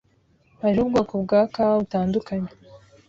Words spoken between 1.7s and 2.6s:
butandukanye.